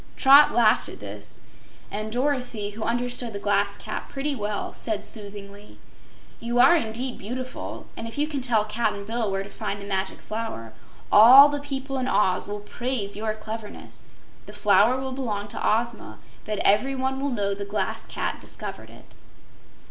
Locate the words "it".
18.89-19.05